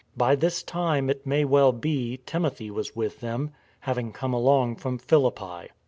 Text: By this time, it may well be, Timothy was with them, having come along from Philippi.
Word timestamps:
By 0.17 0.35
this 0.35 0.63
time, 0.63 1.11
it 1.11 1.27
may 1.27 1.45
well 1.45 1.71
be, 1.71 2.21
Timothy 2.25 2.71
was 2.71 2.95
with 2.95 3.19
them, 3.19 3.51
having 3.81 4.11
come 4.11 4.33
along 4.33 4.77
from 4.77 4.97
Philippi. 4.97 5.69